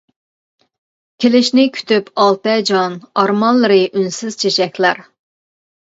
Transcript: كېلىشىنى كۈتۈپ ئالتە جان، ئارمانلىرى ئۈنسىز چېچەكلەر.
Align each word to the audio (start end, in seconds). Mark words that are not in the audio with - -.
كېلىشىنى 1.25 1.65
كۈتۈپ 1.75 2.09
ئالتە 2.23 2.55
جان، 2.71 2.97
ئارمانلىرى 3.23 3.79
ئۈنسىز 3.93 4.39
چېچەكلەر. 4.45 5.07